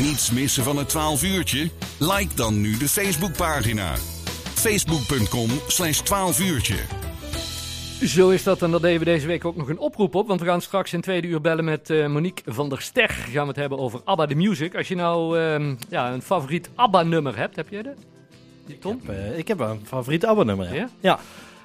[0.00, 1.70] niets missen van het 12 uurtje?
[1.98, 3.94] Like dan nu de Facebookpagina.
[4.54, 6.76] Facebook.com slash 12 uurtje.
[8.06, 10.28] Zo is dat en daar deden we deze week ook nog een oproep op.
[10.28, 13.08] Want we gaan straks in tweede uur bellen met eh, Monique van der Ster.
[13.08, 14.76] Gaan we het hebben over ABBA the Music.
[14.76, 17.96] Als je nou ehm, ja, een favoriet ABBA-nummer hebt, heb jij dat?
[18.80, 19.00] Tom?
[19.06, 20.74] Eh, ik heb wel een favoriet abonnummer.
[20.74, 20.88] Ja?
[21.00, 21.18] Ja?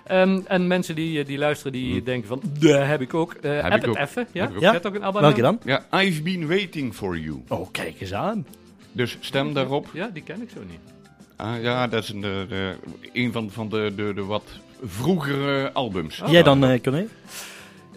[0.04, 3.36] Ehm, en mensen die, eh, die luisteren, die denken van, daar heb ik ook.
[3.42, 3.98] Uh, app ik het ook.
[3.98, 4.28] even.
[4.32, 4.42] Ja?
[4.42, 4.62] Heb ik ook.
[4.64, 5.60] Hebt ook een ABBA Welke dan?
[5.66, 7.44] Ja, I've been waiting for you.
[7.48, 8.46] Oh, kijk eens aan.
[8.92, 9.88] Dus stem daarop.
[9.94, 10.80] Ja, die ken ik zo niet.
[11.36, 12.76] Ah, ja, dat is een, de, de-
[13.14, 14.44] een van, van de, de, de wat
[14.86, 16.22] vroegere albums.
[16.22, 16.30] Oh.
[16.32, 17.06] Jij dan, eh Corné?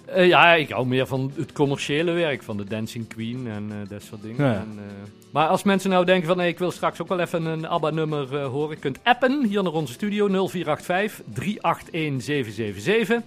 [0.06, 3.88] Eh, ja, ik hou meer van het commerciële werk, van de Dancing Queen en eh,
[3.88, 4.46] dat soort dingen.
[4.46, 4.54] Ja.
[4.54, 7.44] En, eh, maar als mensen nou denken van, nee, ik wil straks ook wel even
[7.44, 13.22] een ABBA-nummer horen, je kunt appen hier naar onze studio 0485 381 777.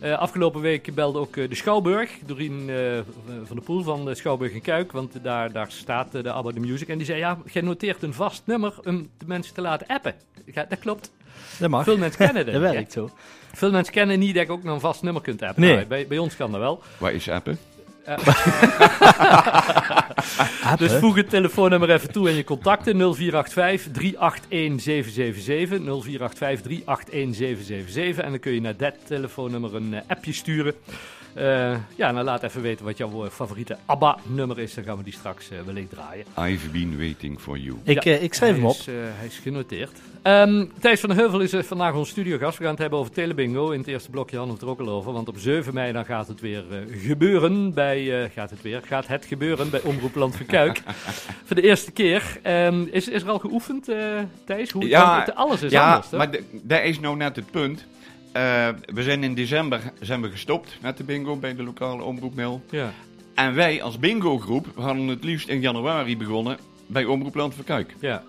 [0.00, 2.70] Eh, afgelopen week belde ook de Schouwburg, Doreen
[3.44, 6.60] van der Poel van de Schouwburg en Kuik, want daar, daar staat de ABBA The
[6.60, 6.88] Music.
[6.88, 10.14] En die zei, ja, jij noteert een vast nummer om de mensen te laten appen.
[10.44, 11.12] Ja, dat klopt.
[11.58, 11.84] Dat mag.
[11.84, 12.54] Veel mensen kennen dat.
[12.54, 13.10] Dat werkt zo.
[13.52, 15.62] Veel mensen kennen niet dat ik ook nog een vast nummer kunt appen.
[15.62, 15.74] Nee.
[15.74, 16.82] Nou, bij, bij ons kan dat wel.
[16.98, 17.58] Waar is appen?
[20.76, 22.96] Dus voeg het telefoonnummer even toe in je contacten.
[22.96, 25.78] 0485 381 777.
[25.78, 28.24] 0485 381 777.
[28.24, 30.74] En dan kun je naar dat telefoonnummer een eh, appje sturen.
[31.34, 34.74] Eh, ja, nou laat even weten wat jouw eh, favoriete ABBA-nummer is.
[34.74, 36.24] Dan gaan we die straks eh, wellicht draaien.
[36.54, 37.76] I've been waiting for you.
[37.82, 38.74] Ik, Ja, ik schrijf hem op.
[38.74, 39.90] Is, eh, hij is genoteerd.
[40.22, 42.56] Ehm, Thijs van der Heuvel is vandaag ons studiogast.
[42.58, 43.70] We gaan het hebben over Telebingo.
[43.70, 45.12] In het eerste blokje hadden we het er ook al over.
[45.12, 48.22] Want op 7 mei dan gaat het weer eh, gebeuren bij...
[48.24, 48.80] eh, gaat het weer?
[48.84, 50.82] Gaat het gebeuren bij Omroep Land van Kuik.
[51.46, 52.38] Voor de eerste keer.
[52.42, 53.96] Ehm, is, is er al geoefend, eh,
[54.46, 54.70] Thijs?
[54.70, 56.18] Hoe, Ja, want alles is ja, anders, toch?
[56.18, 57.86] maar de- dat is nou net het punt.
[58.32, 62.62] Eh, we zijn in december zijn we gestopt met de bingo bij de lokale omroepmail.
[62.70, 62.92] Ja.
[63.34, 67.94] En wij als bingo-groep hadden het liefst in januari begonnen bij Omroep Land van Kuik.
[68.00, 68.22] Ja.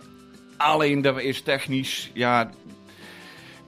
[0.57, 2.51] Alleen dat is technisch, ja,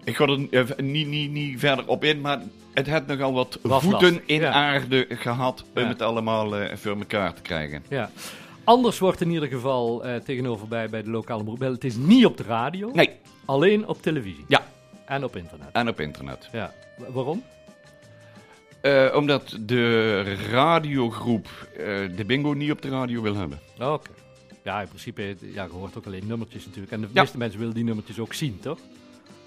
[0.04, 2.42] ik ga er eh, niet, niet, niet verder op in, maar
[2.74, 4.52] het heeft nogal wat Was voeten lastig, in ja.
[4.52, 5.88] aarde gehad om Ja.
[5.88, 7.84] het allemaal eh, voor elkaar te krijgen.
[7.90, 8.12] ja.
[8.66, 11.60] Anders wordt in ieder geval tegenover bij, bij de lokale omroep.
[11.60, 12.92] Het is niet op de radio.
[12.94, 13.10] Nee,
[13.46, 14.46] Alleen op televisie.
[14.48, 14.62] Ja.
[15.06, 15.68] En op internet.
[15.72, 16.50] en op internet.
[16.52, 16.74] Ja.
[16.98, 17.44] Wa- Waarom?
[18.82, 20.22] Eh, omdat de
[20.52, 21.48] radiogroep
[21.78, 23.60] eh, de bingo niet op de radio wil hebben.
[23.80, 24.10] Oké.
[24.64, 26.92] Ja, in principe, ja, je hoort ook alleen nummertjes natuurlijk.
[26.94, 27.22] En de Ja.
[27.22, 28.80] meeste mensen willen die nummertjes ook zien, toch?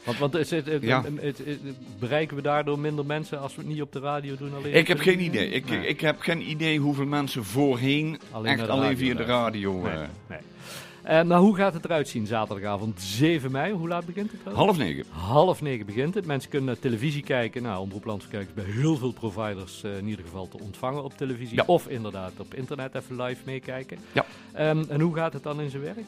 [0.05, 1.03] Want, want is het, het- Ja.
[1.03, 4.37] het- het- het- bereiken we daardoor minder mensen als we het niet op de radio
[4.37, 4.55] doen?
[4.55, 5.49] Alleen Ik heb geen idee.
[5.50, 5.87] Ik, Nee.
[5.87, 9.43] ik heb geen idee hoeveel mensen voorheen Alleen echt de alleen radio via de luisteren.
[9.43, 9.83] radio.
[9.83, 10.38] Nee, eh, nee.
[10.38, 10.44] Eh,
[11.06, 13.72] maar hoe gaat het eruit zien zaterdagavond 7 mei?
[13.72, 14.41] Hoe laat begint het?
[14.41, 14.67] trouwens?
[14.67, 15.05] half negen.
[15.11, 16.27] Half negen begint het.
[16.27, 17.62] Mensen kunnen naar televisie kijken.
[17.62, 21.17] Nou, Omroep Landskijk is bij heel veel providers eh, in ieder geval te ontvangen op
[21.17, 21.56] televisie.
[21.56, 21.65] Ja.
[21.67, 23.99] Of inderdaad op internet even live meekijken.
[24.12, 24.27] Ja.
[24.53, 26.06] Ehm, en hoe gaat het dan in zijn werk?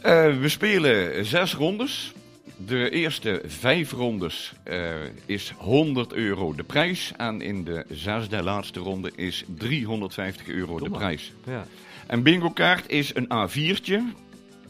[0.00, 2.12] Eh, we spelen zes rondes.
[2.56, 4.94] De eerste vijf rondes eh,
[5.26, 7.12] is 100 euro de prijs.
[7.16, 11.32] En in de zesde laatste ronde is 350 euro de prijs.
[11.46, 11.66] Ja.
[12.06, 13.98] Een bingo kaart is een A4'tje.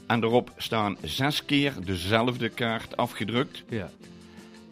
[0.07, 3.63] En daarop staan zes keer dezelfde kaart afgedrukt.
[3.69, 3.91] Ja.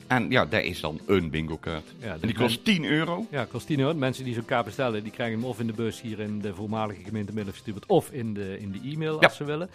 [0.06, 1.84] En ja, dat is dan een bingo kaart.
[2.00, 3.26] Ja, en die kost 10 euro.
[3.30, 3.94] Ja, kost 10 euro.
[3.94, 6.54] Mensen die zo'n kaart bestellen, die krijgen hem of in de bus hier in de
[6.54, 9.18] voormalige gemeente Middelstuurt of in de, in de e-mail Ja.
[9.26, 9.70] als ze willen.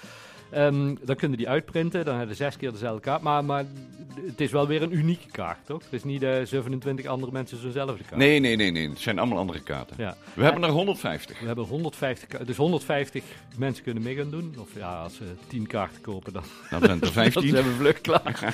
[0.49, 3.21] Ehm, dan kunnen die uitprinten, dan hebben ze zes keer dezelfde kaart.
[3.21, 3.65] Maar, maar
[4.25, 5.83] het is wel weer een unieke kaart, toch?
[5.83, 8.15] Het is niet eh 27 andere mensen zo'nzelfde kaart.
[8.15, 8.89] Nee, nee, nee, nee.
[8.89, 9.95] Het zijn allemaal andere kaarten.
[9.99, 10.15] Ja.
[10.33, 11.39] We hebben er 150.
[11.39, 13.23] We hebben 150, ka- dus 150
[13.57, 14.55] mensen kunnen mee gaan doen.
[14.59, 17.49] Of ja, als ze 10 kaarten kopen, dan, Dan zijn er dan 15.
[17.49, 18.53] zijn we vlug klaar.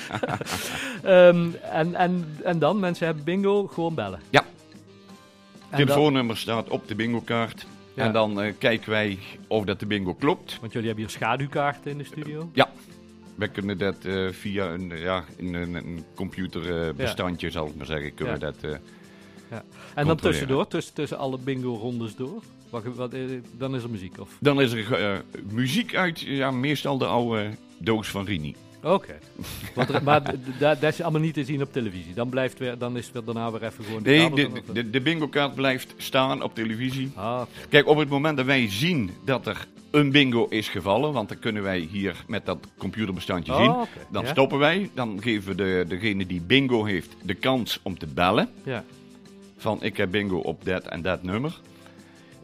[1.02, 4.20] Ehm, en, en, en dan, mensen hebben bingo, gewoon bellen.
[4.30, 4.44] Ja.
[5.70, 7.66] Dan- Telefoonnummer staat op de bingo kaart.
[7.94, 8.04] Ja.
[8.04, 9.18] En dan eh, kijken wij
[9.48, 10.58] of dat de bingo klopt.
[10.60, 12.50] Want jullie hebben hier schaduwkaarten in de studio.
[13.34, 17.86] We kunnen dat eh, via een, eh, ja, in een, een computerbestandje, zal ik maar
[17.86, 18.46] zeggen, kunnen Ja.
[18.52, 18.70] we dat...
[19.50, 19.58] eh,
[19.94, 22.42] En dan tussendoor, tussen, tussen alle bingo-rondes door.
[22.70, 23.20] Wat, wat, eh,
[23.58, 24.36] dan is er muziek, of?
[24.40, 25.18] Dan is er eh,
[25.50, 28.54] muziek uit, ja, meestal de oude doos van Rini.
[28.84, 29.18] Oké.
[30.04, 32.14] Maar dat is allemaal niet te zien op televisie.
[32.14, 34.02] Dan, blijft weer, dan is het daarna weer even gewoon...
[34.02, 37.10] de Nee, de, de, de bingo kaart blijft staan op televisie.
[37.14, 41.28] Ah, Kijk, op het moment dat wij zien dat er een bingo is gevallen, want
[41.28, 44.30] dan kunnen wij hier met dat computerbestandje Oh, zien, dan Ja.
[44.30, 44.90] stoppen wij.
[44.94, 48.48] Dan geven we de, degene die bingo heeft de kans om te bellen.
[48.64, 48.84] ja.
[49.56, 51.60] Van ik heb bingo op dat en dat nummer.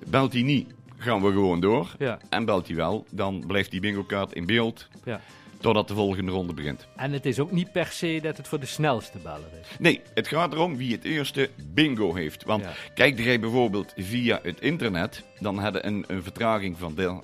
[0.06, 1.94] Belt hij niet, gaan we gewoon door.
[1.98, 2.18] Ja.
[2.28, 4.88] En belt hij wel, dan blijft die bingo kaart in beeld.
[5.04, 5.20] Ja.
[5.60, 6.86] Totdat de volgende ronde begint.
[6.96, 9.66] En het is ook niet per se dat het voor de snelste beller is.
[9.78, 12.44] Nee, het gaat erom wie het eerste bingo heeft.
[12.44, 12.72] Want Ja.
[12.94, 17.22] kijk jij bijvoorbeeld via het internet, dan hadden een, een vertraging van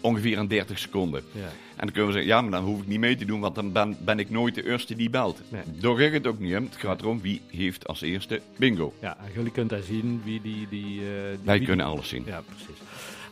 [0.00, 1.22] ongeveer een 30 seconden.
[1.32, 1.40] Ja.
[1.42, 3.54] En dan kunnen we zeggen, ja, maar dan hoef ik niet mee te doen, want
[3.54, 5.40] dan ben, ben ik nooit de eerste die belt.
[5.48, 5.62] Nee.
[5.96, 6.52] Gaat het ook niet.
[6.52, 8.92] Het gaat erom wie heeft als eerste bingo.
[9.00, 10.66] Ja, en jullie kunt daar zien wie die...
[10.70, 12.22] die, eh, die Wij wie- kunnen alles zien.
[12.26, 12.76] Ja, precies.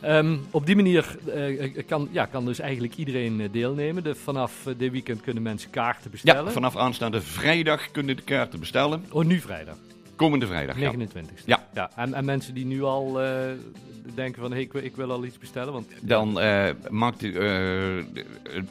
[0.05, 4.03] Ehm, op die manier eh, kan, ja, kan dus eigenlijk iedereen eh, deelnemen.
[4.03, 6.45] De, vanaf eh, dit weekend kunnen mensen kaarten bestellen.
[6.45, 9.05] Ja, vanaf aanstaande vrijdag kunnen de kaarten bestellen.
[9.11, 9.75] Oh, nu vrijdag,
[10.15, 10.81] Komende vrijdag, ja.
[10.81, 11.67] 29 Ja.
[11.73, 11.91] ja.
[11.95, 13.37] En, en mensen die nu al eh,
[14.15, 15.73] denken van, hey, ik, wil- ik wil al iets bestellen.
[15.73, 18.03] Want, Dan eh maakt u, eh,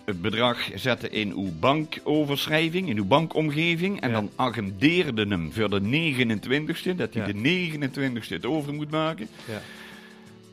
[0.04, 4.00] het- bedrag zetten in uw bankoverschrijving, in uw bankomgeving.
[4.00, 4.14] En Ja.
[4.14, 9.28] dan agendeerde hem voor de 29ste, dat hij de 29ste het over moet maken.
[9.48, 9.60] Ja.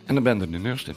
[0.05, 0.93] En dan ben je de eerste.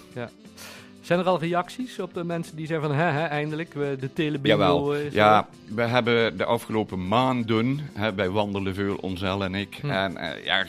[1.01, 4.57] Zijn er al reacties op de mensen die zeggen van, hè, hè, eindelijk, de telebingo
[4.57, 4.95] Jawel.
[4.95, 5.15] is er?
[5.15, 9.79] Ja, we hebben de afgelopen maanden, hè, wij wandelen veel, Onzel en ik.
[9.81, 9.91] Hm.
[9.91, 10.65] En eh, ja,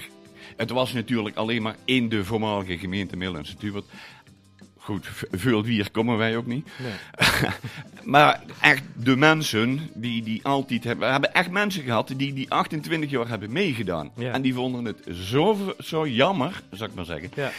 [0.57, 3.83] het was natuurlijk alleen maar in de voormalige gemeente Middel en.
[4.77, 6.67] Goed, veel wier komen wij ook niet.
[6.77, 6.91] Nee.
[8.05, 11.05] Maar echt de mensen die, die altijd hebben...
[11.05, 14.11] We hebben echt mensen gehad die die 28 jaar hebben meegedaan.
[14.15, 14.31] Ja.
[14.31, 17.51] En die vonden het zo, zo jammer, zou ik maar zeggen, Ja,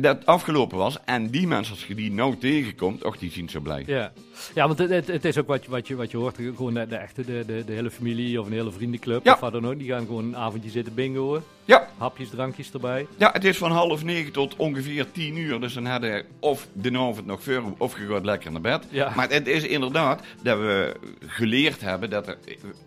[0.00, 0.96] dat afgelopen was.
[1.04, 3.82] En die mensen, als je die nou tegenkomt, och, die zien zo blij.
[3.86, 4.12] ja.
[4.54, 6.36] ja want het, het, het is ook wat je, wat je, wat je hoort.
[6.36, 9.32] Gewoon de, de echte, de, de, de hele familie of een hele vriendenclub Ja.
[9.32, 9.78] of wat dan ook.
[9.78, 11.40] Die gaan gewoon een avondje zitten bingoen.
[11.66, 13.06] Ja, Hapjes, drankjes erbij.
[13.16, 15.60] ja, het is van half negen tot ongeveer tien uur.
[15.60, 18.84] Dus dan hadden of de avond nog voor of je gaat lekker naar bed.
[18.90, 19.12] Ja.
[19.16, 20.94] Maar het is inderdaad dat we
[21.26, 22.38] geleerd hebben dat er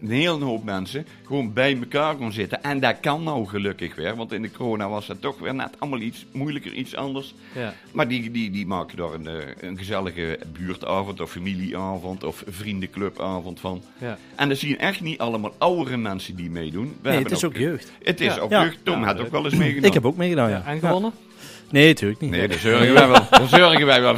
[0.01, 2.63] een hele hoop mensen gewoon bij elkaar kon zitten.
[2.63, 4.15] En dat kan nou gelukkig weer.
[4.15, 7.33] Want in de corona was het toch weer net allemaal iets moeilijker, iets anders.
[7.55, 7.73] Ja.
[7.91, 13.59] Maar die, die, die maken daar een, eh, een gezellige buurtavond of familieavond of vriendenclubavond
[13.59, 13.81] van.
[13.97, 14.17] Ja.
[14.35, 16.83] En dat zien echt niet allemaal oudere mensen die meedoen.
[16.85, 17.91] We Nee, hebben het is ook jeugd.
[18.03, 18.41] Het is Ja.
[18.41, 18.63] ook Ja.
[18.67, 18.85] Jeugd.
[18.85, 19.83] Tom Ja, had ook wel eens meegedaan.
[19.83, 20.63] Ik heb ook meegedaan, ja.
[20.65, 21.11] En gewonnen?
[21.69, 22.31] Nee, natuurlijk niet.
[22.31, 23.21] Nee, daar zeuren wij wel.
[23.29, 24.15] Daar zeuren wij wel.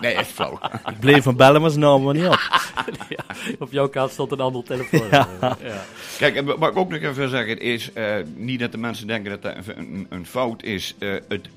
[0.00, 0.60] Nee, echt flauw.
[0.86, 2.38] Ik bleef van bellen, maar ze namen me niet op.
[3.16, 3.24] ja,
[3.58, 5.06] op jouw kaart stond een ander telefoon.
[5.10, 5.28] ja.
[5.40, 5.82] Ja.
[6.18, 9.30] Kijk, en wat ik ook nog even zeggen is, eh, niet dat de mensen denken
[9.30, 10.94] dat dat een, een, een fout is.
[10.98, 11.48] Eh, het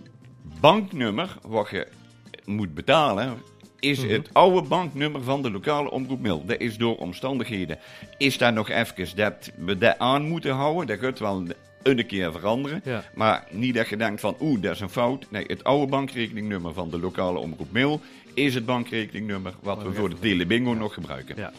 [0.60, 1.88] banknummer wat je
[2.46, 3.38] moet betalen,
[3.80, 6.46] is het oude banknummer van de lokale omroep Mil.
[6.46, 7.78] Dat is door omstandigheden.
[8.18, 10.88] Is daar nog even dat we dat aan moeten houden?
[10.88, 11.44] Dat gaat wel
[11.84, 12.82] een keer veranderen.
[12.84, 13.04] Ja.
[13.14, 15.26] Maar niet dat je denkt van, oeh, dat is een fout.
[15.30, 18.02] Nee, het oude bankrekeningnummer van de lokale omroep Mil
[18.40, 21.36] is het bankrekeningnummer wat we voor de telebingo nog gebruiken.
[21.38, 21.52] Ja.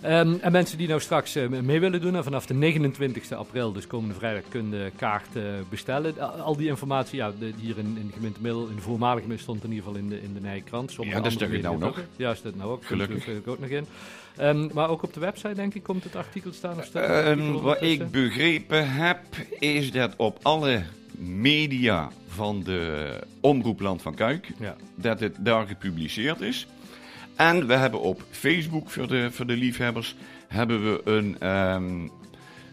[0.00, 3.72] Ehm, en mensen die nou straks eh, mee willen doen, en vanaf de 29 april,
[3.72, 6.18] dus komende vrijdag, kunnen kaarten bestellen.
[6.20, 9.36] Al, al die informatie, ja, de- hier in, in de gemeente Middel, in de voormalige
[9.36, 10.90] stond in ieder geval in de, in de Nijkrant.
[10.92, 12.08] Sommige Ja, dat staat er nou gemeenten ook.
[12.16, 12.84] Ja, staat nou ook.
[12.86, 13.24] Gelukkig.
[13.24, 13.86] Komt er ook nog in.
[14.36, 16.78] Ehm, maar ook op de website, denk ik, komt het artikel staan.
[16.78, 19.18] Of staat Eh, artikel wat ik begrepen heb,
[19.58, 20.82] is dat op alle
[21.18, 24.76] media van de Omroep Land van Kuik, Ja.
[24.94, 26.66] dat het daar gepubliceerd is.
[27.36, 30.14] En we hebben op Facebook, voor de, voor de liefhebbers,
[30.48, 31.98] hebben we een, ehm,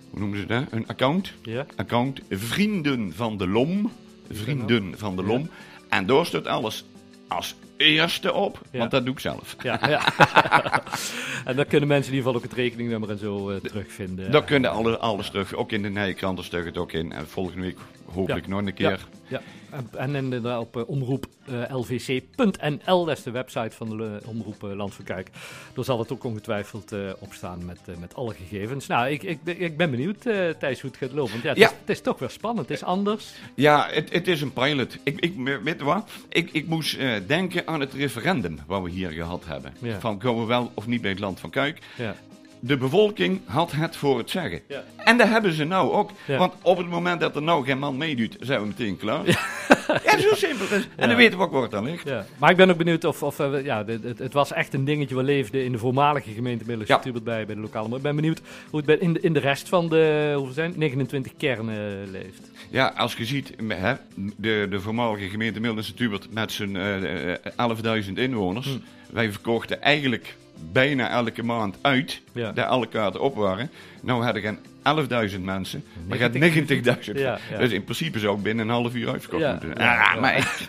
[0.10, 0.64] hoe noemen ze dat?
[0.70, 1.34] Een account.
[1.44, 1.66] Ja?
[1.76, 3.92] Account Vrienden van de Lom.
[4.32, 5.50] Vrienden van de Lom.
[5.90, 6.86] En daar staat alles
[7.28, 8.80] als eerste op, Ja.
[8.80, 9.56] want dat doe ik zelf.
[9.64, 10.02] Ja, ja.
[11.46, 14.32] en dan kunnen mensen in ieder geval ook het rekeningnummer en zo eh, terugvinden.
[14.32, 15.54] Daar kunnen alle, alles terug.
[15.54, 17.12] Ook in de Nijkranten staat het ook in.
[17.12, 17.78] En volgende week
[18.14, 19.08] hopelijk nog een keer.
[19.28, 24.20] Ja, en, en inderdaad op eh, omroep eh, lvc.nl, dat is de website van de
[24.22, 25.30] eh, omroep eh, Land van Kuik.
[25.74, 28.88] Daar zal het ook ongetwijfeld eh, op staan met, eh, met alle gegevens.
[28.88, 31.32] Nou, ik, ik, ben- ik ben benieuwd, eh Thijs, hoe het gaat lopen.
[31.32, 31.68] Want ja, het, Ja.
[31.70, 33.34] Is, het is toch weer spannend, het is anders.
[33.56, 34.98] Ja, het, het is een pilot.
[35.04, 36.10] Ik, ik, weet wat?
[36.30, 39.74] Ik, ik moest eh, denken aan het referendum wat we hier gehad hebben.
[39.80, 40.00] Ja.
[40.00, 41.80] Van komen we wel of niet bij het land van Kuik.
[41.98, 42.16] Ja.
[42.64, 44.60] De bevolking had het voor het zeggen.
[44.68, 44.84] Ja.
[44.98, 46.10] En dat hebben ze nou ook.
[46.28, 46.38] Ja.
[46.38, 49.22] Want op het moment dat er nou geen man meedoet, zijn we meteen klaar.
[50.04, 50.88] Ja, zo simpel is het.
[50.96, 52.08] En dan weten we ook waar het aan ligt.
[52.08, 52.26] Ja.
[52.38, 54.86] Maar ik ben ook benieuwd of, of eh, ja, dit- het, het was echt een
[54.86, 57.88] dingetje wat leefde in de voormalige gemeente Middellandse bij, bij de lokale.
[57.88, 60.54] Maar ik ben benieuwd hoe het bij, in, de, in de rest van de hoeveel
[60.54, 60.78] zijn, het?
[60.78, 62.52] 29 kernen leeft.
[62.70, 68.04] Ja, als je ziet, hè, de, de voormalige gemeente Mildense Tubert met zijn eh, eh,
[68.08, 68.68] 11.000 inwoners.
[68.68, 68.78] Hm.
[69.12, 70.36] Wij verkochten eigenlijk
[70.72, 72.52] bijna elke maand uit, Ja.
[72.52, 73.70] daar alle kaarten op waren.
[74.02, 76.38] Nou hadden geen 11.000 mensen, maar gaat 90.000.
[76.38, 77.20] 90.000.
[77.20, 77.58] Ja, ja.
[77.58, 79.70] Dus in principe zou ik binnen een half uur uitverkocht Ja, moeten.
[79.74, 79.78] Ah,
[80.14, 80.20] ja.
[80.20, 80.34] maar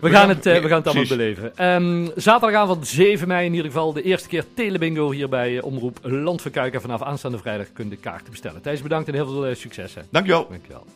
[0.00, 1.56] We gaan het, eh, we gaan het allemaal beleven.
[1.56, 5.98] Ehm, zaterdagavond 7 mei in ieder geval de eerste keer Telebingo hier bij eh, Omroep
[6.02, 6.74] Land van Kuik.
[6.74, 8.62] En vanaf aanstaande vrijdag kun je de kaarten bestellen.
[8.62, 9.94] Thijs, bedankt en heel veel succes.
[9.94, 10.00] Hè.
[10.10, 10.48] dankjewel.
[10.50, 10.86] Dankjewel.